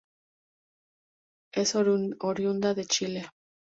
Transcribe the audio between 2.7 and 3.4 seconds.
de Chile.